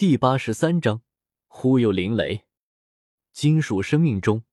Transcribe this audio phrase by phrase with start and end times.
[0.00, 1.02] 第八十三章
[1.46, 2.46] 忽悠林雷。
[3.34, 4.44] 金属生命中，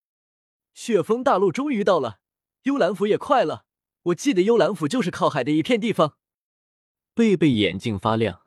[0.73, 2.20] 雪峰大陆终于到了，
[2.63, 3.65] 幽兰府也快了。
[4.02, 6.18] 我记得幽兰府就是靠海的一片地方。
[7.13, 8.41] 贝贝眼睛发亮，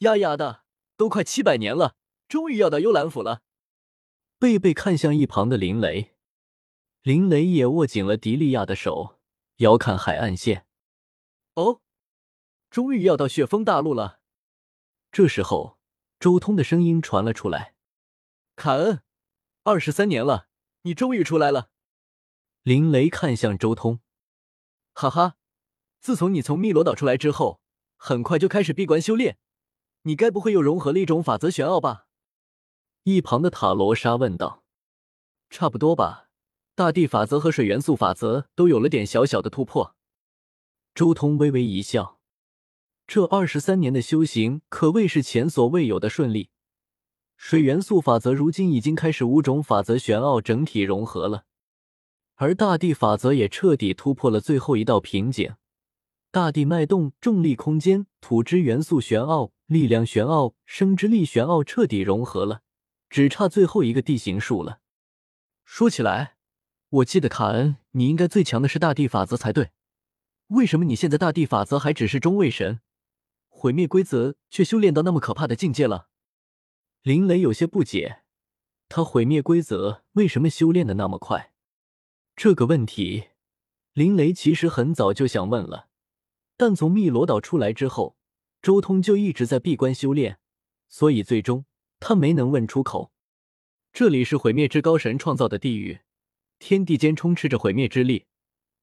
[0.00, 0.64] 丫丫的，
[0.98, 1.96] 都快七百年了，
[2.28, 3.40] 终于要到幽兰府了。
[4.38, 6.14] 贝贝看向一旁的林雷，
[7.00, 9.18] 林雷也握紧了迪利亚的手，
[9.60, 10.66] 遥看海岸线。
[11.54, 11.80] 哦，
[12.68, 14.20] 终于要到雪峰大陆了。
[15.10, 15.80] 这时候。
[16.22, 17.74] 周通的声音传了出来
[18.54, 19.02] ：“卡恩，
[19.64, 20.46] 二十三年了，
[20.82, 21.70] 你终于出来了。”
[22.62, 23.98] 林雷看向周通
[24.94, 25.34] ：“哈哈，
[25.98, 27.60] 自从你从汨罗岛出来之后，
[27.96, 29.36] 很快就开始闭关修炼，
[30.02, 32.06] 你该不会又融合了一种法则玄奥吧？”
[33.02, 34.62] 一旁的塔罗莎问道
[35.50, 36.28] ：“差不多吧，
[36.76, 39.96] 大地法则和水元素法则都有了点小小的突破。”
[40.94, 42.20] 周通微微一笑。
[43.14, 46.48] 这二十三年的修行可谓是前所未有的顺利。
[47.36, 51.44] 水元素法则如今已经开始五种法则玄奥整体融合了，
[52.36, 55.56] 而大地法则也彻底突破了最后一道瓶颈。
[56.30, 62.62] 大地脉动、重力空间、土之元素玄奥、力量玄奥、生之力玄奥彻底融合了，
[63.10, 64.78] 只差最后一个地形术了。
[65.66, 66.36] 说起来，
[66.88, 69.72] 我记得卡恩，你应该最强的是大地法则才对，
[70.46, 72.80] 为什么你现在大地法则还只是中位神？
[73.62, 76.08] 毁灭规则却修炼到那么可怕的境界了，
[77.02, 78.24] 林雷有些不解，
[78.88, 81.52] 他毁灭规则为什么修炼的那么快？
[82.34, 83.28] 这个问题，
[83.92, 85.86] 林雷其实很早就想问了，
[86.56, 88.16] 但从汨罗岛出来之后，
[88.60, 90.40] 周通就一直在闭关修炼，
[90.88, 91.64] 所以最终
[92.00, 93.12] 他没能问出口。
[93.92, 96.00] 这里是毁灭之高神创造的地狱，
[96.58, 98.26] 天地间充斥着毁灭之力，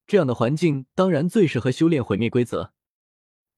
[0.08, 2.72] 这样的环境当然最适合修炼毁灭规则。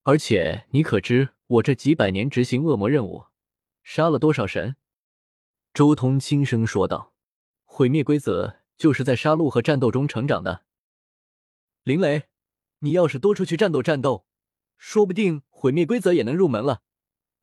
[0.04, 3.26] 而且你可知我这几百年执行恶魔任务，
[3.84, 4.76] 杀了多少神？
[5.76, 7.14] 周通轻声说道
[7.66, 10.66] ：“毁灭规则就是在杀戮和战斗中成长的。
[11.84, 12.24] 林雷，
[12.80, 14.26] 你要是多出去战斗战斗，
[14.76, 16.82] 说不定毁灭规则也能入门了。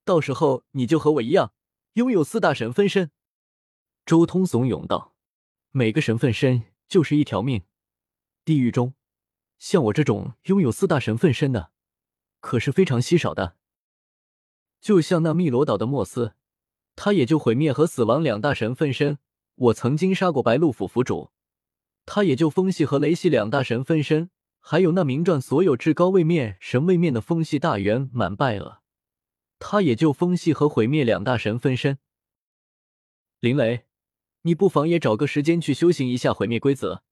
[0.04, 1.52] 到时候你就和我一样，
[1.92, 3.12] 拥有四大神分身。”
[4.04, 5.14] 周通怂恿道
[5.70, 7.62] ：“每个神分身就是一条命。
[8.44, 8.94] 地狱中，
[9.60, 11.70] 像我这种拥有四大神分身的。”
[12.40, 13.56] 可是非常稀少的，
[14.80, 16.34] 就像那汨罗岛的莫斯，
[16.96, 19.18] 他也就毁灭和死亡两大神分身。
[19.54, 21.30] 我曾经杀过白鹿府府主，
[22.06, 24.30] 他也就风系和雷系两大神分身。
[24.60, 28.82] 还有那名传所有至高位面神位面的风系大圆满拜厄，
[29.58, 31.98] 他也就风系和毁灭两大神分身。
[33.40, 33.86] 林雷，
[34.42, 37.02] 你不妨也找个时间去修行一下毁灭规则。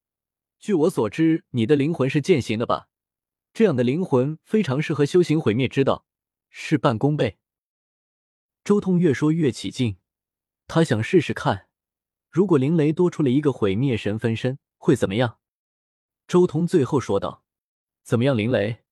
[0.58, 2.88] 据我所知，你的灵魂是践行的吧？
[3.56, 6.05] 这样的灵魂非常适合修行毁灭之道，
[6.50, 7.39] 事半功倍。
[8.62, 9.97] 周通越说越起劲，
[10.67, 11.71] 他想试试看，
[12.28, 15.39] 如果林雷多出了一个毁灭神分身会怎么样？
[16.28, 17.47] 周通最后说道
[18.05, 18.84] ：“怎么样，林雷？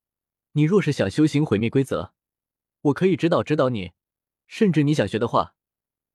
[0.52, 2.14] 你若是想修行毁灭规则，
[2.80, 3.92] 我可以指导指导你，
[4.46, 5.56] 甚至你想学的话，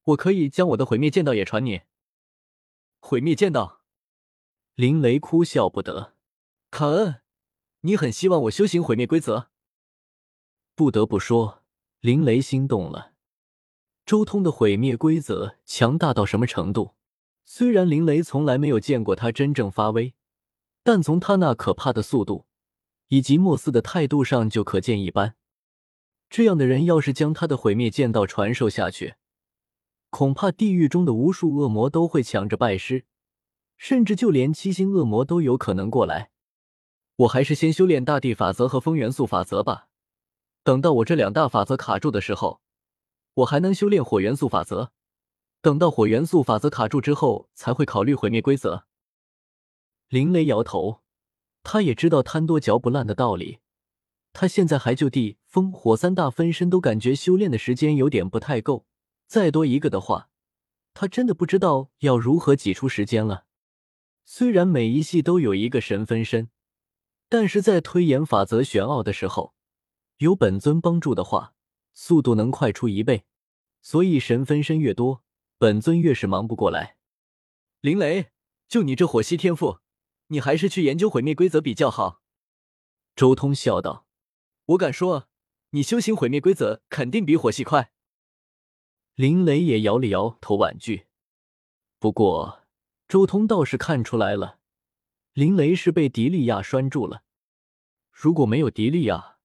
[0.06, 1.82] 我可以将我的毁灭剑道也传你。”
[2.98, 3.84] 毁灭剑道，
[4.74, 6.16] 林雷哭笑不得，
[6.72, 7.22] 卡恩。
[7.82, 9.48] 你很希望我修行毁灭规则？
[10.76, 11.64] 不得不说，
[12.02, 13.14] 林雷心动了。
[14.06, 16.96] 周通的毁灭规则强大到什么程度？
[17.46, 20.14] 虽然林雷从来没有见过他真正发威，
[20.84, 22.46] 但从他那可怕的速度
[23.08, 25.36] 以及莫斯的态度上就可见一斑。
[26.30, 29.16] 这样的人要是将他的毁灭剑道传授下去，
[30.10, 33.06] 恐怕地狱中的无数恶魔都会抢着拜师，
[33.78, 36.29] 甚至就连七星恶魔都有可能过来。
[37.20, 39.88] 我还是先修炼大地法则和风元素法则吧。
[40.64, 42.62] 等到我这两大法则卡住的时候，
[43.34, 44.94] 我还能修炼火元素法则。
[45.62, 48.86] 等到火元素法则卡住之后，才会考虑毁灭规则。
[50.08, 51.02] 林雷摇头，
[51.62, 53.60] 他也知道贪多嚼不烂的道理。
[54.32, 58.86] 他现在还就地风火三大分身都感觉修炼的时间有点不太够，
[59.28, 60.30] 再多一个的话，
[60.94, 63.44] 他真的不知道要如何挤出时间了。
[64.24, 66.50] 虽然每一系都有一个神分身。
[67.30, 69.54] 但是在推演法则玄奥的时候，
[70.18, 71.54] 有本尊帮助的话，
[71.94, 73.26] 速度能快出一倍。
[73.82, 75.24] 所以神分身越多，
[75.58, 76.98] 本尊越是忙不过来。
[77.80, 78.32] 林雷，
[78.68, 79.80] 就你这火系天赋，
[80.28, 82.22] 你还是去研究毁灭规则比较好。
[83.16, 84.06] 周通笑道
[84.68, 85.30] ：“我敢说，
[85.70, 87.94] 你修行毁灭规则肯定比火系快。”
[89.16, 91.08] 林雷也摇了摇头婉拒。
[92.00, 92.64] 不过
[93.08, 94.59] 周通倒是看出来了。
[95.40, 97.24] 林雷是被迪利亚拴住了，
[98.12, 99.38] 如果没有迪利亚，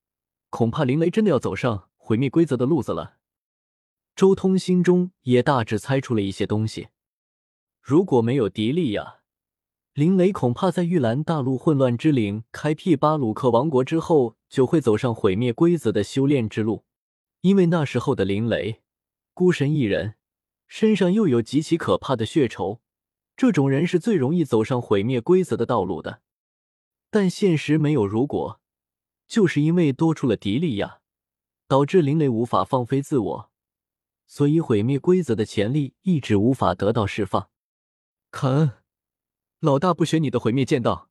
[0.50, 3.18] 恐怕林雷真的要走上毁灭规则的路子了。
[4.16, 6.88] 周通心中也大致猜出了一些东西。
[7.80, 9.20] 如果没有迪利亚，
[9.92, 16.84] 林雷恐怕在玉兰大陆混乱之岭开辟巴鲁克王国之后，就会走上毁灭规则的修炼之路。
[17.42, 18.82] 因为那时候的林雷
[19.32, 20.16] 孤身一人，
[20.66, 22.80] 身上又有极其可怕的血仇，
[23.36, 26.22] 这种人是最容易走上毁灭规则的道路的。
[27.10, 28.60] 但现实没有如果，
[29.26, 31.00] 就是因为多出了迪利亚，
[31.66, 33.50] 导致林雷无法放飞自我，
[34.26, 37.50] 所以毁灭规则的潜力一直无法得到释放。
[38.30, 38.78] 肯。
[39.60, 41.08] 老大不学你的毁灭剑道，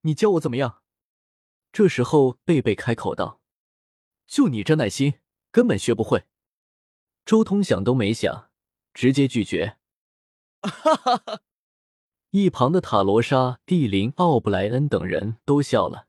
[0.00, 0.82] 你教我怎么样？
[1.70, 3.40] 这时候贝贝开口道
[4.26, 5.20] ：“就你这耐心，
[5.52, 6.24] 根本学不会。”
[7.24, 8.50] 周通想都没想，
[8.92, 9.78] 直接拒绝。
[10.62, 11.40] 哈哈哈！
[12.36, 16.08] 一旁的塔罗莎、蒂琳、奥布莱恩等人都笑了。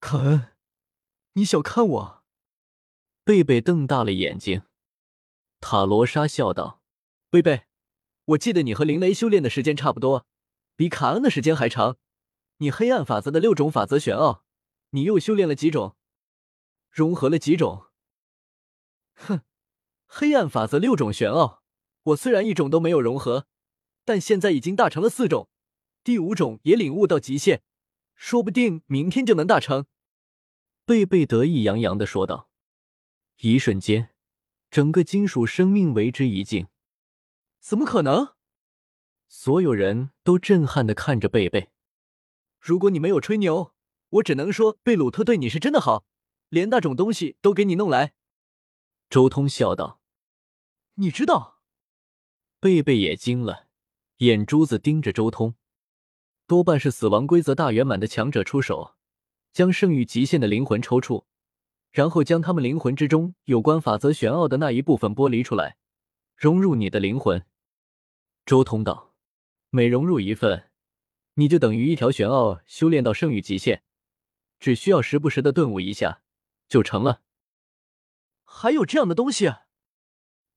[0.00, 0.48] 凯恩，
[1.34, 2.24] 你小看我？
[3.22, 4.62] 贝贝瞪大了眼睛。
[5.60, 6.82] 塔罗莎笑道
[7.30, 7.66] ：“贝贝，
[8.24, 10.26] 我记得你和林雷修炼的时间差不多。”
[10.74, 11.98] 比卡恩的时间还长，
[12.56, 14.42] 你黑暗法则的六种法则玄奥，
[14.90, 15.94] 你又修炼了几种？
[16.90, 17.84] 融合了几种？
[19.14, 19.42] 哼，
[20.08, 21.62] 黑暗法则六种玄奥，
[22.02, 23.46] 我虽然一种都没有融合，
[24.08, 25.50] 但现在已经大成了四种，
[26.02, 27.60] 第五种也领悟到极限，
[28.14, 29.84] 说不定明天就能大成。
[30.86, 32.48] 贝贝得意洋洋的说道。
[33.40, 34.14] 一瞬间，
[34.70, 36.68] 整个金属生命为之一静，
[37.60, 38.34] 怎么可能？
[39.28, 41.68] 所有人都震撼的看着贝贝。
[42.58, 43.74] 如果你没有吹牛，
[44.08, 46.06] 我只能说贝鲁特对你是真的好，
[46.48, 48.14] 连那种东西都给你弄来。
[49.10, 50.00] 周通笑道
[50.96, 51.60] ：“你知道？”
[52.58, 53.67] 贝贝也惊了，
[54.18, 55.54] 眼珠子盯着周通。
[56.46, 58.94] 多半是死亡规则大圆满的强者出手，
[59.52, 61.26] 将圣域极限的灵魂抽出，
[61.90, 65.76] 然后将他们灵魂之中有关法则玄奥的那一部分剥离出来，
[66.36, 67.44] 融入你的灵魂。
[68.46, 69.08] 周通道。
[69.70, 70.70] 每融入一份，
[71.34, 73.82] 你就等于一条玄奥修炼到圣域极限，
[74.58, 76.22] 只需要时不时的顿悟一下，
[76.70, 77.20] 就成了。
[78.46, 79.52] 还有这样的东西？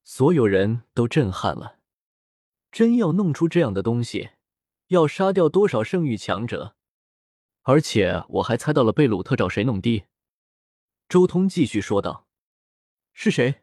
[0.02, 1.81] 所有人都震撼了。
[2.72, 4.32] 真要弄出这样的东西，
[4.88, 6.76] 要杀掉多少圣域强者？
[7.64, 10.06] 而且我还猜到了贝鲁特找谁弄的。
[11.10, 12.28] 周通继续说道
[13.14, 13.62] ：“是谁？”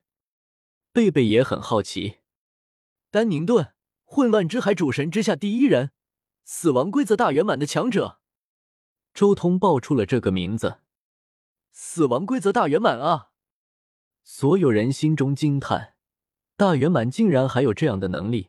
[0.93, 2.19] 贝贝也很好奇。
[3.10, 3.75] 丹宁顿。
[4.10, 5.90] 混乱之海主神之下第一人，
[6.43, 8.20] 死亡规则大圆满的强者，
[9.12, 10.81] 周通报出了这个名字。
[11.72, 13.32] 死亡规则大圆满啊！
[14.25, 15.94] 所有人心中惊叹，
[16.56, 18.49] 大圆满竟然还有这样的能力。